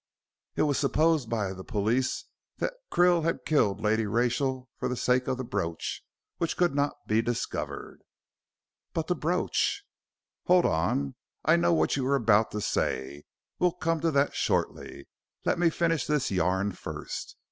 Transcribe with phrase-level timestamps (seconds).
[0.55, 2.25] It was supposed by the police
[2.57, 6.03] that Krill had killed Lady Rachel for the sake of the brooch,
[6.39, 8.01] which could not be discovered"
[8.95, 9.83] "But the brooch"
[10.47, 11.13] "Hold on.
[11.45, 13.25] I know what you are about to say.
[13.59, 15.07] We'll come to that shortly.
[15.45, 17.35] Let me finish this yarn first.